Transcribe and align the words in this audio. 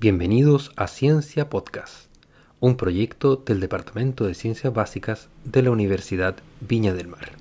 Bienvenidos 0.00 0.72
a 0.76 0.86
Ciencia 0.86 1.50
Podcast, 1.50 2.10
un 2.58 2.78
proyecto 2.78 3.36
del 3.36 3.60
Departamento 3.60 4.24
de 4.24 4.32
Ciencias 4.32 4.72
Básicas 4.72 5.28
de 5.44 5.62
la 5.62 5.72
Universidad 5.72 6.36
Viña 6.62 6.94
del 6.94 7.08
Mar. 7.08 7.32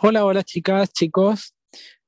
Hola, 0.00 0.24
hola 0.24 0.42
chicas, 0.42 0.90
chicos. 0.90 1.54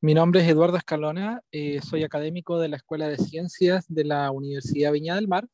Mi 0.00 0.14
nombre 0.14 0.40
es 0.40 0.48
Eduardo 0.48 0.78
Escalona, 0.78 1.42
eh, 1.52 1.82
soy 1.82 2.02
académico 2.02 2.58
de 2.58 2.68
la 2.68 2.76
Escuela 2.78 3.08
de 3.08 3.18
Ciencias 3.18 3.84
de 3.90 4.04
la 4.04 4.30
Universidad 4.30 4.90
Viña 4.90 5.16
del 5.16 5.28
Mar 5.28 5.46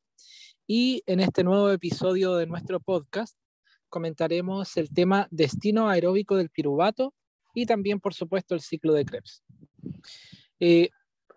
y 0.69 1.03
en 1.07 1.19
este 1.19 1.43
nuevo 1.43 1.73
episodio 1.73 2.37
de 2.37 2.47
nuestro 2.47 2.79
podcast 2.79 3.37
comentaremos 3.89 4.77
el 4.77 4.91
tema 4.95 5.27
destino 5.33 5.89
aeróbico 5.89 6.37
del 6.37 6.51
piruvato 6.51 7.13
y 7.57 7.65
también, 7.65 7.99
por 8.01 8.13
supuesto, 8.13 8.55
el 8.55 8.61
ciclo 8.61 8.93
de 8.93 9.07
Krebs. 9.07 9.43
Eh, 10.61 10.91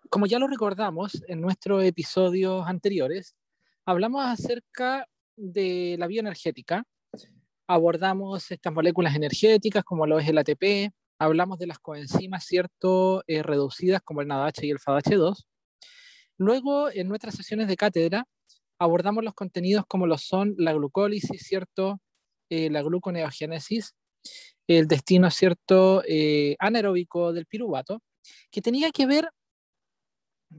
como 0.10 0.26
ya 0.26 0.38
lo 0.38 0.48
recordamos 0.48 1.24
en 1.30 1.40
nuestros 1.40 1.82
episodios 1.86 2.68
anteriores, 2.68 3.38
hablamos 3.86 4.26
acerca 4.26 5.08
de 5.38 5.96
la 5.98 6.08
bioenergética, 6.08 6.84
abordamos 7.68 8.52
estas 8.52 8.74
moléculas 8.74 9.16
energéticas 9.16 9.86
como 9.86 10.06
lo 10.06 10.20
es 10.20 10.28
el 10.28 10.38
ATP, 10.38 10.94
hablamos 11.20 11.58
de 11.58 11.68
las 11.68 11.80
coenzimas, 11.80 12.44
¿cierto?, 12.44 13.24
eh, 13.26 13.42
reducidas 13.42 14.02
como 14.02 14.20
el 14.20 14.28
NADH 14.28 14.64
y 14.64 14.72
el 14.72 14.80
FADH2. 14.80 15.46
Luego, 16.38 16.92
en 16.92 17.08
nuestras 17.08 17.36
sesiones 17.36 17.70
de 17.70 17.78
cátedra, 17.78 18.26
abordamos 18.78 19.24
los 19.24 19.36
contenidos 19.36 19.86
como 19.88 20.06
lo 20.06 20.18
son 20.18 20.54
la 20.58 20.74
glucólisis, 20.74 21.44
¿cierto?, 21.44 22.02
eh, 22.50 22.70
la 22.70 22.82
gluconeogénesis, 22.82 23.96
el 24.78 24.88
destino, 24.88 25.32
¿cierto?, 25.32 26.04
eh, 26.08 26.56
anaeróbico 26.60 27.34
del 27.34 27.48
piruvato, 27.48 28.04
que 28.52 28.62
tenía 28.62 28.92
que 28.92 29.08
ver 29.08 29.30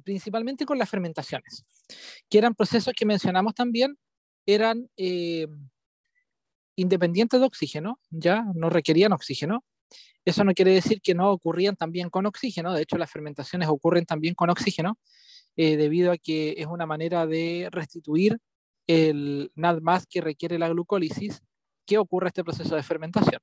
principalmente 0.05 0.67
con 0.67 0.79
las 0.79 0.91
fermentaciones, 0.91 1.65
que 2.29 2.39
eran 2.39 2.55
procesos 2.55 2.93
que 2.97 3.07
mencionamos 3.07 3.55
también, 3.55 3.97
eran 4.47 4.89
eh, 4.97 5.47
independientes 6.77 7.39
de 7.39 7.47
oxígeno, 7.47 8.01
ya 8.11 8.45
no 8.55 8.69
requerían 8.69 9.13
oxígeno. 9.13 9.65
Eso 10.25 10.45
no 10.45 10.55
quiere 10.55 10.73
decir 10.73 11.01
que 11.01 11.15
no 11.15 11.31
ocurrían 11.31 11.77
también 11.77 12.11
con 12.11 12.27
oxígeno, 12.27 12.75
de 12.75 12.83
hecho 12.83 12.99
las 12.99 13.11
fermentaciones 13.11 13.69
ocurren 13.69 14.07
también 14.07 14.35
con 14.35 14.51
oxígeno, 14.51 14.99
debido 15.57 16.13
a 16.13 16.17
que 16.17 16.55
es 16.57 16.67
una 16.67 16.87
manera 16.87 17.27
de 17.27 17.69
restituir 17.71 18.39
el 18.87 19.53
nada 19.55 19.81
más 19.81 20.07
que 20.07 20.21
requiere 20.21 20.59
la 20.59 20.69
glucólisis 20.69 21.43
qué 21.87 21.99
ocurre 21.99 22.29
este 22.29 22.45
proceso 22.45 22.75
de 22.77 22.83
fermentación. 22.83 23.41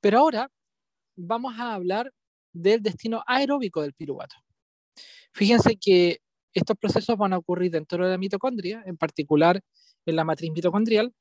Pero 0.00 0.18
ahora 0.18 0.50
vamos 1.16 1.54
a 1.58 1.74
hablar 1.74 2.12
del 2.52 2.82
destino 2.82 3.22
aeróbico 3.26 3.82
del 3.82 3.94
piruvato. 3.94 4.36
Fíjense 5.32 5.76
que 5.76 6.20
estos 6.52 6.76
procesos 6.76 7.16
van 7.16 7.32
a 7.32 7.38
ocurrir 7.38 7.70
dentro 7.70 8.04
de 8.04 8.12
la 8.12 8.18
mitocondria, 8.18 8.82
en 8.86 8.96
particular 8.96 9.60
en 10.06 10.16
la 10.16 10.24
matriz 10.24 10.50
mitocondrial, 10.52 11.12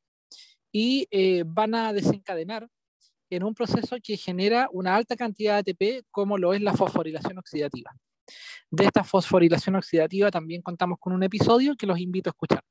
y 0.72 1.08
eh, 1.12 1.44
van 1.46 1.76
a 1.76 1.94
desencadenar 1.94 2.68
en 3.30 3.44
un 3.44 3.54
proceso 3.54 3.98
que 4.02 4.18
genera 4.18 4.70
una 4.72 4.96
alta 4.96 5.16
cantidad 5.16 5.64
de 5.64 5.72
ATP, 5.72 6.06
como 6.12 6.38
lo 6.38 6.54
es 6.54 6.62
la 6.62 6.74
fosforilación 6.74 7.38
oxidativa. 7.38 7.92
De 8.70 8.86
esta 8.86 9.04
fosforilación 9.04 9.76
oxidativa 9.76 10.32
también 10.32 10.62
contamos 10.62 10.98
con 11.00 11.14
un 11.14 11.24
episodio 11.24 11.76
que 11.76 11.88
los 11.88 12.00
invito 12.00 12.30
a 12.30 12.32
escuchar. 12.32 12.64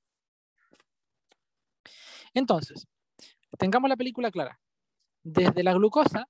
Entonces, 2.34 2.86
tengamos 3.58 3.88
la 3.88 3.96
película 3.96 4.30
clara. 4.30 4.58
Desde 5.28 5.64
la 5.64 5.74
glucosa, 5.74 6.28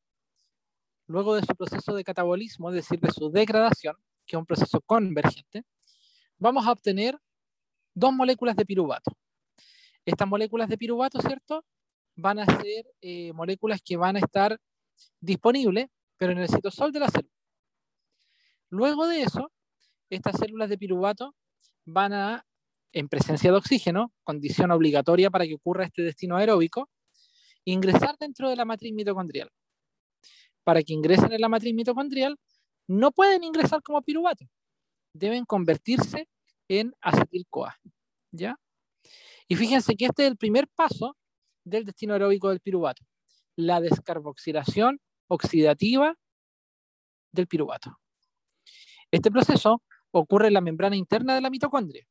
luego 1.07 1.35
de 1.35 1.43
su 1.43 1.55
proceso 1.55 1.95
de 1.95 2.03
catabolismo, 2.03 2.71
es 2.71 2.77
decir, 2.77 2.99
de 2.99 3.11
su 3.11 3.31
degradación, 3.31 3.95
que 4.25 4.37
es 4.37 4.39
un 4.39 4.47
proceso 4.47 4.81
convergente, 4.81 5.65
vamos 6.39 6.67
a 6.67 6.73
obtener 6.73 7.19
dos 7.93 8.15
moléculas 8.15 8.57
de 8.57 8.65
piruvato. 8.65 9.13
Estas 10.03 10.27
moléculas 10.27 10.71
de 10.71 10.79
piruvato, 10.79 11.21
¿cierto? 11.21 11.63
Van 12.15 12.39
a 12.39 12.47
ser 12.47 12.87
eh, 13.03 13.35
moléculas 13.35 13.83
que 13.85 13.99
van 13.99 14.17
a 14.17 14.21
estar 14.21 14.59
disponibles, 15.21 15.89
pero 16.17 16.33
en 16.33 16.39
el 16.39 16.49
citosol 16.49 16.91
de 16.91 17.01
la 17.01 17.09
célula. 17.09 17.35
Luego 18.71 19.07
de 19.07 19.21
eso, 19.21 19.53
estas 20.09 20.39
células 20.39 20.71
de 20.71 20.79
piruvato 20.79 21.35
van 21.85 22.15
a, 22.15 22.47
en 22.93 23.11
presencia 23.11 23.51
de 23.51 23.59
oxígeno, 23.59 24.15
condición 24.25 24.71
obligatoria 24.71 25.31
para 25.31 25.47
que 25.47 25.57
ocurra 25.57 25.85
este 25.85 26.01
destino 26.01 26.39
aeróbico, 26.39 26.89
ingresar 27.67 28.17
dentro 28.19 28.49
de 28.49 28.57
la 28.57 28.65
matriz 28.65 28.95
mitocondrial. 28.95 29.51
Para 30.65 30.83
que 30.83 30.95
ingresen 30.95 31.33
en 31.33 31.41
la 31.41 31.49
matriz 31.49 31.75
mitocondrial, 31.75 32.39
no 32.87 33.13
pueden 33.13 33.45
ingresar 33.45 33.83
como 33.83 34.01
piruvato. 34.03 34.47
Deben 35.13 35.45
convertirse 35.45 36.29
en 36.69 36.95
acetil-CoA. 37.01 37.77
¿Ya? 38.33 38.59
Y 39.49 39.57
fíjense 39.57 39.97
que 39.97 40.07
este 40.07 40.25
es 40.25 40.31
el 40.31 40.37
primer 40.37 40.69
paso 40.69 41.17
del 41.65 41.85
destino 41.85 42.15
aeróbico 42.15 42.49
del 42.49 42.61
piruvato, 42.61 43.05
la 43.57 43.81
descarboxilación 43.81 45.01
oxidativa 45.29 46.17
del 47.33 47.47
piruvato. 47.47 47.99
Este 49.11 49.31
proceso 49.31 49.83
ocurre 50.11 50.49
en 50.49 50.55
la 50.55 50.61
membrana 50.61 50.97
interna 50.97 51.35
de 51.35 51.41
la 51.41 51.51
mitocondria. 51.51 52.07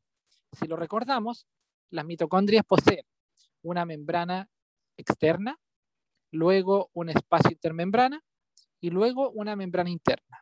Si 0.51 0.67
lo 0.67 0.75
recordamos, 0.75 1.47
las 1.89 2.05
mitocondrias 2.05 2.65
poseen 2.65 3.05
una 3.61 3.85
membrana 3.85 4.49
externa, 4.97 5.57
luego 6.31 6.89
un 6.93 7.09
espacio 7.09 7.51
intermembrana 7.51 8.21
y 8.79 8.89
luego 8.89 9.31
una 9.31 9.55
membrana 9.55 9.89
interna. 9.89 10.41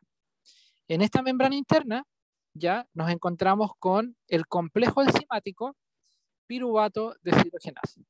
En 0.87 1.01
esta 1.01 1.21
membrana 1.21 1.55
interna 1.55 2.05
ya 2.53 2.87
nos 2.93 3.09
encontramos 3.09 3.71
con 3.79 4.15
el 4.27 4.47
complejo 4.47 5.01
enzimático 5.01 5.75
piruvato 6.45 7.15
deshidrogenasa. 7.21 8.01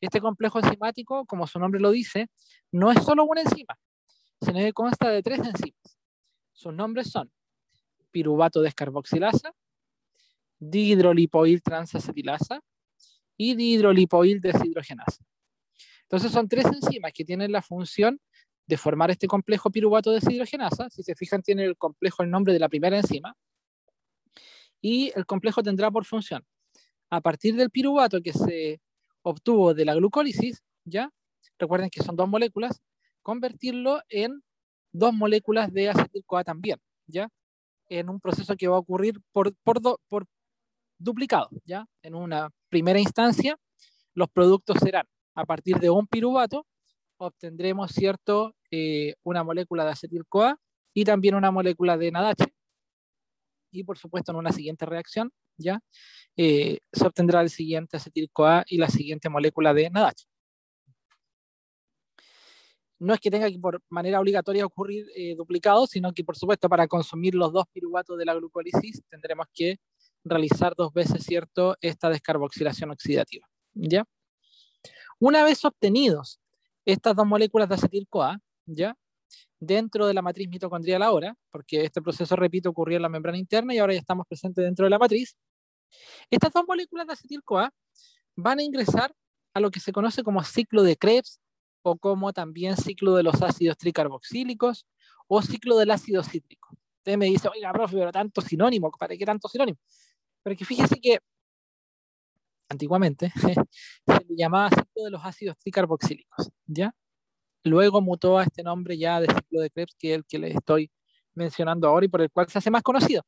Este 0.00 0.20
complejo 0.20 0.58
enzimático, 0.58 1.24
como 1.24 1.46
su 1.46 1.58
nombre 1.58 1.80
lo 1.80 1.90
dice, 1.90 2.28
no 2.70 2.90
es 2.90 3.02
solo 3.02 3.24
una 3.24 3.40
enzima, 3.40 3.78
sino 4.40 4.58
que 4.58 4.72
consta 4.72 5.08
de 5.08 5.22
tres 5.22 5.38
enzimas. 5.38 5.98
Sus 6.52 6.72
nombres 6.74 7.10
son 7.10 7.32
piruvato 8.10 8.60
descarboxilasa, 8.60 9.54
dihidrolipoil 10.58 11.62
transacetilasa 11.62 12.60
y 13.36 13.54
dihidrolipoil 13.54 14.40
deshidrogenasa. 14.40 15.24
Entonces 16.08 16.30
son 16.30 16.48
tres 16.48 16.66
enzimas 16.66 17.12
que 17.12 17.24
tienen 17.24 17.50
la 17.50 17.62
función 17.62 18.20
de 18.66 18.76
formar 18.76 19.10
este 19.10 19.26
complejo 19.26 19.70
piruvato 19.70 20.12
deshidrogenasa. 20.12 20.88
Si 20.90 21.02
se 21.02 21.14
fijan, 21.14 21.42
tiene 21.42 21.64
el 21.64 21.76
complejo 21.76 22.22
el 22.22 22.30
nombre 22.30 22.52
de 22.52 22.60
la 22.60 22.68
primera 22.68 22.96
enzima. 22.96 23.36
Y 24.80 25.12
el 25.16 25.26
complejo 25.26 25.62
tendrá 25.62 25.90
por 25.90 26.04
función, 26.04 26.44
a 27.10 27.20
partir 27.20 27.56
del 27.56 27.70
piruvato 27.70 28.20
que 28.22 28.32
se 28.32 28.80
obtuvo 29.22 29.74
de 29.74 29.84
la 29.84 29.94
glucólisis, 29.94 30.62
¿ya? 30.84 31.10
Recuerden 31.58 31.90
que 31.90 32.02
son 32.02 32.14
dos 32.14 32.28
moléculas, 32.28 32.80
convertirlo 33.22 34.00
en 34.08 34.42
dos 34.92 35.12
moléculas 35.12 35.72
de 35.72 35.88
acetil-CoA 35.88 36.44
también, 36.44 36.78
¿ya? 37.06 37.28
En 37.88 38.08
un 38.10 38.20
proceso 38.20 38.54
que 38.56 38.68
va 38.68 38.76
a 38.76 38.80
ocurrir 38.80 39.20
por, 39.32 39.54
por, 39.64 39.80
por 40.08 40.26
duplicado, 40.98 41.48
¿ya? 41.64 41.86
En 42.02 42.14
una 42.14 42.50
primera 42.68 43.00
instancia, 43.00 43.58
los 44.14 44.28
productos 44.28 44.78
serán 44.78 45.06
a 45.36 45.44
partir 45.44 45.78
de 45.78 45.90
un 45.90 46.06
piruvato 46.06 46.66
obtendremos 47.18 47.92
cierto 47.92 48.54
eh, 48.70 49.14
una 49.22 49.44
molécula 49.44 49.84
de 49.84 49.92
acetil-CoA 49.92 50.58
y 50.94 51.04
también 51.04 51.34
una 51.34 51.50
molécula 51.50 51.96
de 51.96 52.10
NADH. 52.10 52.46
Y 53.72 53.84
por 53.84 53.98
supuesto 53.98 54.32
en 54.32 54.38
una 54.38 54.52
siguiente 54.52 54.86
reacción 54.86 55.30
ya 55.58 55.80
eh, 56.36 56.80
se 56.92 57.06
obtendrá 57.06 57.40
el 57.40 57.50
siguiente 57.50 57.96
acetil-CoA 57.96 58.64
y 58.66 58.78
la 58.78 58.88
siguiente 58.88 59.28
molécula 59.28 59.72
de 59.74 59.90
NADH. 59.90 60.26
No 62.98 63.12
es 63.12 63.20
que 63.20 63.30
tenga 63.30 63.50
que 63.50 63.58
por 63.58 63.82
manera 63.90 64.20
obligatoria 64.20 64.64
ocurrir 64.64 65.06
eh, 65.14 65.34
duplicado, 65.36 65.86
sino 65.86 66.12
que 66.12 66.24
por 66.24 66.36
supuesto 66.36 66.68
para 66.68 66.88
consumir 66.88 67.34
los 67.34 67.52
dos 67.52 67.66
piruvatos 67.70 68.16
de 68.16 68.24
la 68.24 68.34
glucólisis 68.34 69.02
tendremos 69.10 69.46
que 69.52 69.76
realizar 70.24 70.74
dos 70.74 70.94
veces 70.94 71.22
cierto 71.22 71.76
esta 71.82 72.08
descarboxilación 72.08 72.90
oxidativa. 72.90 73.46
¿Ya? 73.74 74.06
Una 75.18 75.44
vez 75.44 75.64
obtenidos 75.64 76.40
estas 76.84 77.16
dos 77.16 77.26
moléculas 77.26 77.68
de 77.68 77.74
acetil-CoA, 77.76 78.38
¿ya? 78.66 78.96
dentro 79.58 80.06
de 80.06 80.14
la 80.14 80.22
matriz 80.22 80.48
mitocondrial 80.48 81.02
ahora, 81.02 81.34
porque 81.50 81.84
este 81.84 82.02
proceso, 82.02 82.36
repito, 82.36 82.70
ocurrió 82.70 82.96
en 82.96 83.02
la 83.02 83.08
membrana 83.08 83.38
interna 83.38 83.74
y 83.74 83.78
ahora 83.78 83.94
ya 83.94 84.00
estamos 84.00 84.26
presentes 84.26 84.64
dentro 84.64 84.84
de 84.84 84.90
la 84.90 84.98
matriz, 84.98 85.36
estas 86.30 86.52
dos 86.52 86.64
moléculas 86.66 87.06
de 87.06 87.14
acetil-CoA 87.14 87.72
van 88.36 88.58
a 88.58 88.62
ingresar 88.62 89.14
a 89.54 89.60
lo 89.60 89.70
que 89.70 89.80
se 89.80 89.92
conoce 89.92 90.22
como 90.22 90.42
ciclo 90.42 90.82
de 90.82 90.96
Krebs 90.96 91.40
o 91.82 91.96
como 91.96 92.32
también 92.32 92.76
ciclo 92.76 93.14
de 93.14 93.22
los 93.22 93.40
ácidos 93.42 93.78
tricarboxílicos 93.78 94.86
o 95.28 95.40
ciclo 95.40 95.78
del 95.78 95.90
ácido 95.90 96.22
cítrico. 96.22 96.76
Usted 96.98 97.16
me 97.16 97.26
dice, 97.26 97.48
oiga, 97.48 97.72
profe, 97.72 97.96
pero 97.96 98.12
tanto 98.12 98.40
sinónimo, 98.40 98.90
¿para 98.90 99.16
qué 99.16 99.24
tanto 99.24 99.48
sinónimo? 99.48 99.78
Pero 100.42 100.56
que 100.56 100.64
fíjese 100.64 101.00
que 101.00 101.20
antiguamente, 102.68 103.32
se 104.06 104.24
le 104.28 104.36
llamaba 104.36 104.70
ciclo 104.70 105.04
de 105.04 105.10
los 105.10 105.24
ácidos 105.24 105.56
tricarboxílicos, 105.58 106.50
¿ya? 106.66 106.94
luego 107.66 108.00
mutó 108.00 108.38
a 108.38 108.44
este 108.44 108.62
nombre 108.62 108.96
ya 108.96 109.20
de 109.20 109.26
ciclo 109.26 109.60
de 109.60 109.70
Krebs, 109.70 109.94
que 109.98 110.12
es 110.12 110.16
el 110.18 110.24
que 110.24 110.38
les 110.38 110.54
estoy 110.54 110.90
mencionando 111.34 111.88
ahora 111.88 112.06
y 112.06 112.08
por 112.08 112.22
el 112.22 112.30
cual 112.30 112.48
se 112.48 112.58
hace 112.58 112.70
más 112.70 112.82
conocido. 112.82 113.22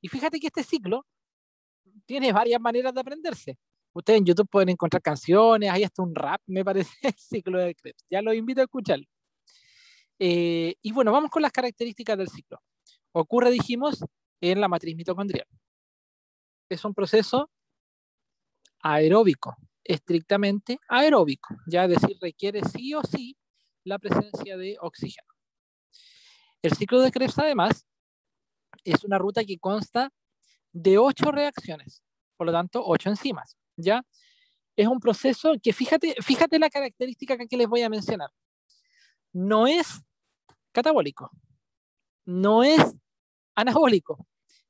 Y 0.00 0.08
fíjate 0.08 0.40
que 0.40 0.46
este 0.46 0.62
ciclo 0.62 1.06
tiene 2.06 2.32
varias 2.32 2.60
maneras 2.60 2.94
de 2.94 3.00
aprenderse. 3.00 3.58
Ustedes 3.92 4.18
en 4.18 4.26
YouTube 4.26 4.48
pueden 4.48 4.70
encontrar 4.70 5.02
canciones, 5.02 5.70
hay 5.70 5.84
hasta 5.84 6.02
un 6.02 6.14
rap, 6.14 6.40
me 6.46 6.64
parece, 6.64 6.90
el 7.02 7.14
ciclo 7.14 7.58
de 7.58 7.74
Krebs. 7.74 8.04
Ya 8.08 8.22
los 8.22 8.34
invito 8.34 8.60
a 8.60 8.64
escucharlo. 8.64 9.06
Eh, 10.18 10.74
y 10.82 10.92
bueno, 10.92 11.12
vamos 11.12 11.30
con 11.30 11.42
las 11.42 11.52
características 11.52 12.16
del 12.16 12.28
ciclo. 12.28 12.60
Ocurre, 13.12 13.50
dijimos, 13.50 14.04
en 14.40 14.60
la 14.60 14.68
matriz 14.68 14.96
mitocondrial. 14.96 15.46
Es 16.68 16.84
un 16.84 16.94
proceso 16.94 17.50
aeróbico, 18.82 19.56
estrictamente 19.84 20.78
aeróbico, 20.88 21.56
ya 21.66 21.84
es 21.84 22.00
decir, 22.00 22.16
requiere 22.20 22.62
sí 22.64 22.94
o 22.94 23.02
sí 23.02 23.36
la 23.84 23.98
presencia 23.98 24.56
de 24.56 24.76
oxígeno. 24.80 25.28
El 26.62 26.72
ciclo 26.72 27.00
de 27.00 27.10
Krebs, 27.10 27.38
además, 27.38 27.86
es 28.84 29.04
una 29.04 29.18
ruta 29.18 29.44
que 29.44 29.58
consta 29.58 30.12
de 30.72 30.98
ocho 30.98 31.32
reacciones, 31.32 32.02
por 32.36 32.46
lo 32.46 32.52
tanto, 32.52 32.82
ocho 32.84 33.10
enzimas, 33.10 33.56
¿ya? 33.76 34.02
Es 34.76 34.86
un 34.86 35.00
proceso 35.00 35.52
que, 35.62 35.72
fíjate, 35.72 36.16
fíjate 36.22 36.58
la 36.58 36.70
característica 36.70 37.36
que 37.36 37.56
les 37.56 37.68
voy 37.68 37.82
a 37.82 37.90
mencionar. 37.90 38.30
No 39.32 39.66
es 39.66 40.02
catabólico, 40.72 41.30
no 42.26 42.62
es 42.64 42.80
anabólico, 43.54 44.26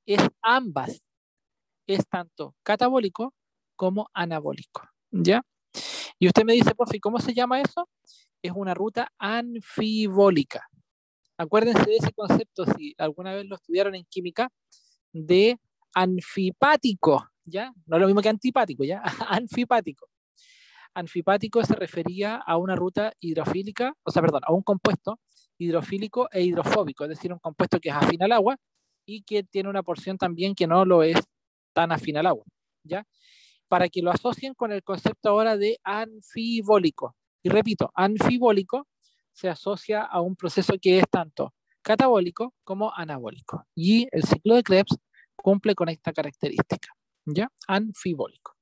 es 0.06 0.20
ambas. 0.42 1.02
Es 1.86 2.06
tanto 2.08 2.54
catabólico 2.62 3.34
como 3.80 4.10
anabólico, 4.12 4.82
¿ya? 5.10 5.40
Y 6.18 6.26
usted 6.26 6.44
me 6.44 6.52
dice, 6.52 6.74
profe, 6.74 7.00
¿cómo 7.00 7.18
se 7.18 7.32
llama 7.32 7.62
eso? 7.62 7.88
Es 8.42 8.52
una 8.54 8.74
ruta 8.74 9.10
anfibólica. 9.18 10.68
Acuérdense 11.38 11.88
de 11.88 11.96
ese 11.96 12.12
concepto, 12.12 12.66
si 12.76 12.94
alguna 12.98 13.32
vez 13.32 13.46
lo 13.46 13.54
estudiaron 13.54 13.94
en 13.94 14.04
química, 14.04 14.50
de 15.14 15.56
anfipático, 15.94 17.26
¿ya? 17.46 17.72
No 17.86 17.96
es 17.96 18.02
lo 18.02 18.06
mismo 18.06 18.20
que 18.20 18.28
antipático, 18.28 18.84
¿ya? 18.84 19.00
anfipático. 19.30 20.08
Anfipático 20.92 21.64
se 21.64 21.74
refería 21.74 22.36
a 22.36 22.58
una 22.58 22.76
ruta 22.76 23.14
hidrofílica, 23.18 23.94
o 24.02 24.10
sea, 24.10 24.20
perdón, 24.20 24.42
a 24.44 24.52
un 24.52 24.62
compuesto 24.62 25.18
hidrofílico 25.56 26.28
e 26.30 26.42
hidrofóbico, 26.42 27.04
es 27.04 27.10
decir, 27.10 27.32
un 27.32 27.38
compuesto 27.38 27.80
que 27.80 27.88
es 27.88 27.94
afín 27.94 28.22
al 28.22 28.32
agua 28.32 28.58
y 29.06 29.22
que 29.22 29.42
tiene 29.42 29.70
una 29.70 29.82
porción 29.82 30.18
también 30.18 30.54
que 30.54 30.66
no 30.66 30.84
lo 30.84 31.02
es 31.02 31.16
tan 31.72 31.92
afín 31.92 32.18
al 32.18 32.26
agua, 32.26 32.44
¿ya? 32.84 33.06
Para 33.70 33.88
que 33.88 34.02
lo 34.02 34.10
asocien 34.10 34.54
con 34.54 34.72
el 34.72 34.82
concepto 34.82 35.30
ahora 35.30 35.56
de 35.56 35.78
anfibólico. 35.84 37.14
Y 37.40 37.50
repito, 37.50 37.92
anfibólico 37.94 38.88
se 39.32 39.48
asocia 39.48 40.02
a 40.02 40.20
un 40.20 40.34
proceso 40.34 40.74
que 40.82 40.98
es 40.98 41.04
tanto 41.08 41.54
catabólico 41.82 42.52
como 42.64 42.92
anabólico. 42.92 43.64
Y 43.76 44.08
el 44.10 44.24
ciclo 44.24 44.56
de 44.56 44.64
Krebs 44.64 44.96
cumple 45.36 45.76
con 45.76 45.88
esta 45.88 46.12
característica, 46.12 46.88
¿ya? 47.24 47.48
Anfibólico. 47.68 48.56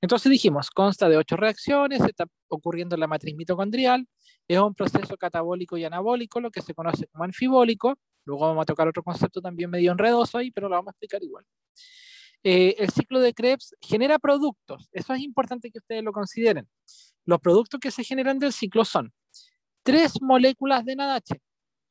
Entonces 0.00 0.30
dijimos, 0.30 0.70
consta 0.70 1.08
de 1.08 1.18
ocho 1.18 1.36
reacciones, 1.36 2.00
está 2.00 2.24
ocurriendo 2.48 2.96
en 2.96 3.00
la 3.00 3.06
matriz 3.06 3.36
mitocondrial, 3.36 4.08
es 4.48 4.58
un 4.58 4.74
proceso 4.74 5.16
catabólico 5.16 5.76
y 5.76 5.84
anabólico, 5.84 6.40
lo 6.40 6.50
que 6.50 6.62
se 6.62 6.74
conoce 6.74 7.06
como 7.08 7.24
anfibólico. 7.24 7.94
Luego 8.24 8.46
vamos 8.46 8.62
a 8.62 8.66
tocar 8.66 8.88
otro 8.88 9.02
concepto 9.02 9.40
también 9.40 9.70
medio 9.70 9.92
enredoso 9.92 10.38
ahí, 10.38 10.50
pero 10.50 10.68
lo 10.68 10.76
vamos 10.76 10.88
a 10.88 10.92
explicar 10.92 11.22
igual. 11.22 11.44
Eh, 12.46 12.76
el 12.78 12.90
ciclo 12.90 13.20
de 13.20 13.32
Krebs 13.32 13.74
genera 13.80 14.18
productos. 14.18 14.88
Eso 14.92 15.14
es 15.14 15.20
importante 15.20 15.70
que 15.70 15.78
ustedes 15.78 16.04
lo 16.04 16.12
consideren. 16.12 16.68
Los 17.24 17.40
productos 17.40 17.80
que 17.80 17.90
se 17.90 18.04
generan 18.04 18.38
del 18.38 18.52
ciclo 18.52 18.84
son 18.84 19.14
tres 19.82 20.20
moléculas 20.20 20.84
de 20.84 20.94
NADH, 20.94 21.40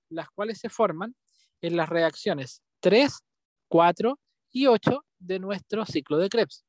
las 0.10 0.30
cuales 0.30 0.60
se 0.60 0.70
forman 0.70 1.16
en 1.62 1.76
las 1.76 1.90
reacciones 1.90 2.62
3, 2.82 3.20
4 3.68 4.20
y 4.52 4.68
8 4.68 5.04
de 5.18 5.40
nuestro 5.40 5.86
ciclo 5.86 6.18
de 6.18 6.30
Krebs. 6.30 6.64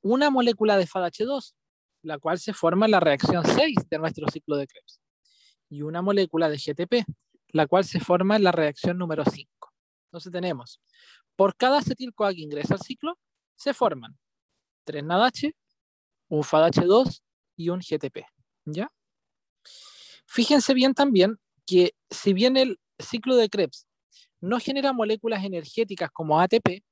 Una 0.00 0.30
molécula 0.30 0.78
de 0.78 0.86
FADH2, 0.86 1.54
la 2.02 2.18
cual 2.18 2.38
se 2.38 2.54
forma 2.54 2.86
en 2.86 2.92
la 2.92 3.00
reacción 3.00 3.44
6 3.44 3.76
de 3.90 3.98
nuestro 3.98 4.26
ciclo 4.28 4.56
de 4.56 4.66
Krebs. 4.66 5.00
Y 5.68 5.82
una 5.82 6.00
molécula 6.00 6.48
de 6.48 6.56
GTP, 6.56 7.04
la 7.48 7.66
cual 7.66 7.84
se 7.84 8.00
forma 8.00 8.36
en 8.36 8.44
la 8.44 8.52
reacción 8.52 8.96
número 8.96 9.24
5. 9.24 9.53
Entonces 10.14 10.30
tenemos, 10.30 10.80
por 11.34 11.56
cada 11.56 11.78
acetil-CoA 11.78 12.34
que 12.34 12.42
ingresa 12.42 12.74
al 12.74 12.80
ciclo, 12.80 13.18
se 13.56 13.74
forman 13.74 14.16
3 14.84 15.02
NADH, 15.02 15.52
un 16.28 16.44
FADH2 16.44 17.20
y 17.56 17.70
un 17.70 17.80
GTP. 17.80 18.24
¿Ya? 18.64 18.92
Fíjense 20.24 20.72
bien 20.72 20.94
también 20.94 21.36
que 21.66 21.96
si 22.08 22.32
bien 22.32 22.56
el 22.56 22.78
ciclo 22.96 23.34
de 23.34 23.48
Krebs 23.48 23.88
no 24.40 24.60
genera 24.60 24.92
moléculas 24.92 25.42
energéticas 25.42 26.12
como 26.12 26.38
ATP, 26.38 26.84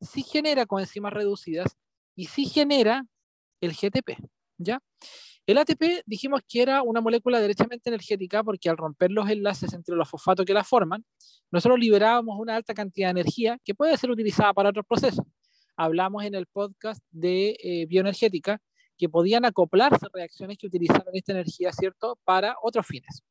sí 0.00 0.22
genera 0.22 0.64
coenzimas 0.64 1.12
reducidas 1.12 1.76
y 2.14 2.26
sí 2.26 2.46
genera 2.46 3.04
el 3.60 3.72
GTP. 3.72 4.16
¿ya? 4.58 4.80
El 5.50 5.58
ATP 5.58 6.04
dijimos 6.06 6.42
que 6.48 6.62
era 6.62 6.80
una 6.84 7.00
molécula 7.00 7.40
derechamente 7.40 7.90
energética 7.90 8.44
porque 8.44 8.70
al 8.70 8.76
romper 8.76 9.10
los 9.10 9.28
enlaces 9.28 9.72
entre 9.72 9.96
los 9.96 10.08
fosfatos 10.08 10.46
que 10.46 10.54
la 10.54 10.62
forman, 10.62 11.04
nosotros 11.50 11.76
liberábamos 11.80 12.38
una 12.38 12.54
alta 12.54 12.72
cantidad 12.72 13.08
de 13.08 13.22
energía 13.22 13.58
que 13.64 13.74
puede 13.74 13.96
ser 13.96 14.12
utilizada 14.12 14.54
para 14.54 14.68
otros 14.68 14.86
procesos. 14.86 15.26
Hablamos 15.74 16.22
en 16.22 16.36
el 16.36 16.46
podcast 16.46 17.02
de 17.10 17.56
eh, 17.64 17.86
bioenergética 17.86 18.62
que 18.96 19.08
podían 19.08 19.44
acoplarse 19.44 20.06
reacciones 20.12 20.56
que 20.56 20.68
utilizaban 20.68 21.12
esta 21.14 21.32
energía, 21.32 21.72
¿cierto?, 21.72 22.16
para 22.22 22.54
otros 22.62 22.86
fines. 22.86 23.24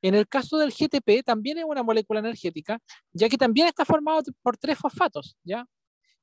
En 0.00 0.14
el 0.14 0.26
caso 0.26 0.56
del 0.56 0.70
GTP 0.70 1.22
también 1.26 1.58
es 1.58 1.64
una 1.64 1.82
molécula 1.82 2.20
energética, 2.20 2.80
ya 3.12 3.28
que 3.28 3.36
también 3.36 3.66
está 3.66 3.84
formado 3.84 4.22
por 4.40 4.56
tres 4.56 4.78
fosfatos, 4.78 5.36
¿ya? 5.44 5.66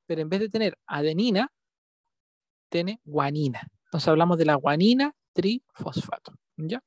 Pero 0.08 0.24
en 0.24 0.30
vez 0.30 0.40
de 0.40 0.50
tener 0.50 0.80
adenina, 0.88 1.52
tiene 2.70 3.00
guanina. 3.04 3.70
Entonces 3.92 4.08
hablamos 4.08 4.38
de 4.38 4.46
la 4.46 4.56
guanina 4.56 5.14
trifosfato. 5.34 6.34
¿ya? 6.56 6.82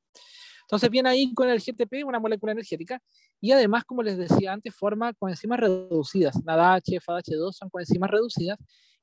Entonces 0.63 0.89
viene 0.89 1.11
ahí 1.11 1.35
con 1.35 1.51
el 1.51 1.61
GTP, 1.61 2.07
una 2.07 2.19
molécula 2.19 2.53
energética, 2.53 2.99
y 3.43 3.53
además, 3.53 3.85
como 3.85 4.03
les 4.03 4.17
decía 4.17 4.55
antes, 4.55 4.75
forma 4.75 5.13
coenzimas 5.13 5.61
reducidas. 5.61 6.43
NADH, 6.43 7.01
FADH2 7.05 7.53
son 7.53 7.69
coenzimas 7.69 8.11
reducidas 8.11 8.59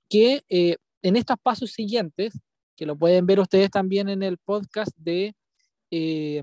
que 0.09 0.43
eh, 0.49 0.77
en 1.03 1.15
estos 1.15 1.37
pasos 1.43 1.71
siguientes, 1.71 2.39
que 2.75 2.87
lo 2.87 2.97
pueden 2.97 3.27
ver 3.27 3.39
ustedes 3.39 3.69
también 3.69 4.09
en 4.09 4.23
el 4.23 4.39
podcast 4.39 4.91
de 4.97 5.35
eh, 5.91 6.41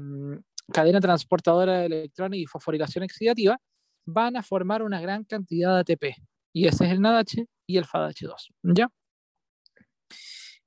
cadena 0.72 1.00
transportadora 1.00 1.78
de 1.78 1.86
electrones 1.86 2.38
y 2.38 2.46
fosforilación 2.46 3.02
oxidativa, 3.02 3.60
van 4.06 4.36
a 4.36 4.44
formar 4.44 4.84
una 4.84 5.00
gran 5.00 5.24
cantidad 5.24 5.74
de 5.74 5.80
ATP. 5.80 6.04
Y 6.52 6.68
ese 6.68 6.86
es 6.86 6.92
el 6.92 7.00
NADH 7.00 7.44
y 7.66 7.76
el 7.78 7.84
FADH2. 7.84 8.50
¿ya? 8.62 8.88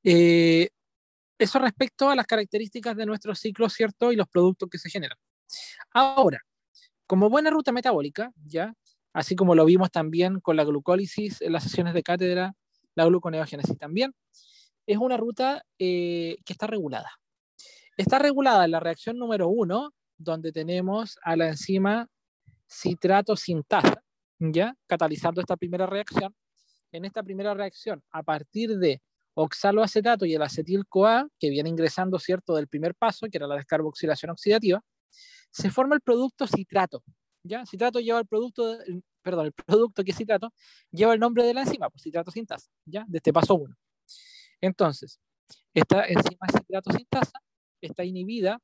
Eh, 0.04 0.70
eso 1.44 1.60
respecto 1.60 2.10
a 2.10 2.16
las 2.16 2.26
características 2.26 2.96
de 2.96 3.06
nuestro 3.06 3.36
ciclo, 3.36 3.70
¿cierto? 3.70 4.12
Y 4.12 4.16
los 4.16 4.28
productos 4.28 4.70
que 4.70 4.78
se 4.78 4.90
generan. 4.90 5.18
Ahora, 5.92 6.40
como 7.08 7.30
buena 7.30 7.50
ruta 7.50 7.72
metabólica, 7.72 8.32
¿ya? 8.46 8.74
Así 9.14 9.36
como 9.36 9.56
lo 9.56 9.66
vimos 9.66 9.92
también 9.92 10.40
con 10.40 10.56
la 10.56 10.64
glucólisis 10.64 11.42
en 11.42 11.52
las 11.54 11.64
sesiones 11.64 11.94
de 11.94 12.04
cátedra, 12.04 12.54
la 12.96 13.06
gluconeogénesis 13.06 13.78
también, 13.78 14.14
es 14.86 14.98
una 14.98 15.18
ruta 15.18 15.64
eh, 15.80 16.38
que 16.46 16.54
está 16.54 16.68
regulada. 16.68 17.12
Está 17.98 18.20
regulada 18.20 18.66
en 18.66 18.72
la 18.72 18.80
reacción 18.80 19.18
número 19.18 19.50
uno, 19.50 19.94
donde 20.18 20.52
tenemos 20.52 21.20
a 21.24 21.36
la 21.36 21.50
enzima 21.50 22.08
citrato 22.70 23.36
sintasa, 23.36 24.04
¿ya? 24.40 24.76
Catalizando 24.88 25.42
esta 25.42 25.58
primera 25.58 25.86
reacción. 25.86 26.36
En 26.94 27.06
esta 27.06 27.24
primera 27.24 27.54
reacción, 27.54 28.04
a 28.12 28.24
partir 28.24 28.78
de 28.78 29.02
oxaloacetato 29.34 30.26
y 30.26 30.34
el 30.34 30.42
acetil-CoA, 30.42 31.28
que 31.40 31.50
viene 31.50 31.70
ingresando, 31.70 32.20
¿cierto?, 32.20 32.56
del 32.56 32.68
primer 32.68 32.96
paso, 32.96 33.28
que 33.32 33.38
era 33.38 33.48
la 33.48 33.56
descarboxilación 33.56 34.32
oxidativa, 34.32 34.84
se 35.52 35.70
forma 35.70 35.96
el 35.96 36.02
producto 36.02 36.48
citrato. 36.48 37.04
¿ya? 37.44 37.66
Citrato 37.66 38.00
lleva 38.00 38.20
el 38.20 38.28
producto, 38.28 38.78
perdón, 39.22 39.48
el 39.48 39.54
producto 39.54 40.04
que 40.04 40.12
es 40.12 40.18
citrato 40.18 40.54
lleva 40.92 41.14
el 41.14 41.20
nombre 41.20 41.44
de 41.44 41.54
la 41.54 41.62
enzima, 41.62 41.90
pues 41.90 42.04
citrato 42.04 42.32
sintasa, 42.32 42.70
¿ya? 42.86 43.06
De 43.08 43.18
este 43.18 43.34
paso 43.34 43.56
1. 43.56 43.76
Entonces, 44.62 45.20
esta 45.74 46.06
enzima 46.06 46.48
citrato 46.52 46.92
sintasa 46.92 47.40
está 47.82 48.04
inhibida 48.04 48.60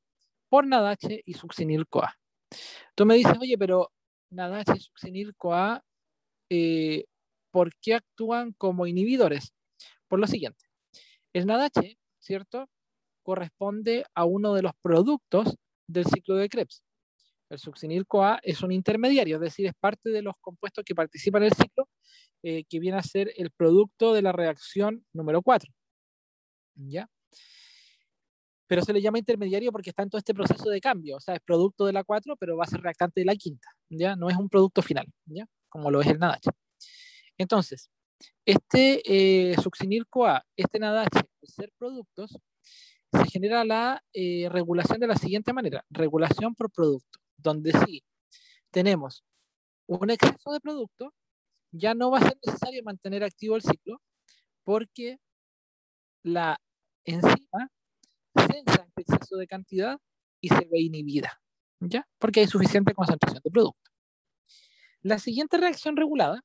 por 0.50 0.66
NADH 0.66 1.24
y 1.26 1.34
succinil-CoA. 1.34 2.14
Tú 2.96 3.06
me 3.06 3.16
dices, 3.16 3.34
oye, 3.40 3.58
pero 3.58 3.92
NADH 4.30 4.76
y 4.76 4.80
succinil-CoA, 4.80 5.84
eh, 6.50 7.06
¿por 7.52 7.74
qué 7.82 7.96
actúan 7.96 8.54
como 8.54 8.88
inhibidores? 8.88 9.54
Por 10.08 10.20
lo 10.20 10.28
siguiente. 10.28 10.66
El 11.34 11.46
NADH, 11.46 11.98
¿cierto? 12.20 12.70
Corresponde 13.24 14.06
a 14.16 14.26
uno 14.26 14.54
de 14.54 14.62
los 14.62 14.74
productos 14.82 15.58
del 15.88 16.06
ciclo 16.06 16.36
de 16.36 16.50
Krebs. 16.50 16.84
El 17.50 17.60
succinil-CoA 17.60 18.40
es 18.44 18.62
un 18.62 18.72
intermediario, 18.72 19.38
es 19.38 19.42
decir, 19.42 19.68
es 19.68 19.74
parte 19.80 20.10
de 20.10 20.22
los 20.22 20.36
compuestos 20.42 20.84
que 20.84 20.96
participan 20.96 21.44
en 21.44 21.50
el 21.50 21.54
ciclo, 21.54 21.88
eh, 22.44 22.64
que 22.70 22.80
viene 22.80 22.98
a 22.98 23.04
ser 23.04 23.32
el 23.38 23.52
producto 23.52 24.14
de 24.14 24.22
la 24.22 24.32
reacción 24.34 25.06
número 25.14 25.42
4. 25.42 25.72
¿Ya? 26.76 27.10
pero 28.68 28.84
se 28.84 28.94
le 28.94 29.02
llama 29.02 29.18
intermediario 29.18 29.72
porque 29.72 29.90
está 29.90 30.04
en 30.04 30.10
todo 30.10 30.20
este 30.20 30.34
proceso 30.34 30.70
de 30.70 30.82
cambio, 30.82 31.18
o 31.18 31.20
sea, 31.20 31.36
es 31.36 31.42
producto 31.42 31.86
de 31.86 31.94
la 31.94 32.04
4, 32.04 32.36
pero 32.36 32.58
va 32.58 32.66
a 32.66 32.68
ser 32.68 32.82
reactante 32.82 33.22
de 33.22 33.26
la 33.26 33.36
quinta, 33.36 33.70
¿ya? 33.90 34.16
No 34.16 34.30
es 34.30 34.36
un 34.36 34.50
producto 34.50 34.82
final, 34.82 35.08
¿ya? 35.26 35.48
Como 35.70 35.90
lo 35.90 36.02
es 36.02 36.08
el 36.08 36.20
NADH. 36.20 36.50
Entonces, 37.38 37.90
este 38.46 39.02
eh, 39.52 39.56
succinil-CoA, 39.62 40.46
este 40.56 40.80
NADH, 40.80 41.18
al 41.18 41.28
ser 41.44 41.72
productos, 41.78 42.38
se 43.12 43.26
genera 43.26 43.64
la 43.64 44.04
eh, 44.14 44.48
regulación 44.50 45.00
de 45.00 45.08
la 45.08 45.16
siguiente 45.16 45.54
manera, 45.54 45.84
regulación 45.90 46.56
por 46.56 46.72
producto, 46.72 47.20
donde 47.38 47.72
si 47.86 48.04
tenemos 48.72 49.24
un 49.88 50.10
exceso 50.10 50.52
de 50.52 50.60
producto, 50.60 51.14
ya 51.72 51.94
no 51.94 52.12
va 52.12 52.20
a 52.20 52.22
ser 52.24 52.38
necesario 52.46 52.84
mantener 52.84 53.24
activo 53.24 53.56
el 53.56 53.62
ciclo 53.62 54.02
porque 54.64 55.20
la 56.24 56.60
enzima 57.06 57.70
sensa 58.36 58.88
este 58.96 59.02
exceso 59.02 59.38
de 59.38 59.48
cantidad 59.48 59.98
y 60.42 60.50
se 60.50 60.68
ve 60.72 60.80
inhibida, 60.82 61.42
¿ya? 61.80 62.08
Porque 62.20 62.42
hay 62.42 62.48
suficiente 62.48 62.94
concentración 62.94 63.42
de 63.44 63.52
producto. 63.52 63.92
La 65.02 65.20
siguiente 65.20 65.58
reacción 65.58 65.96
regulada 65.96 66.42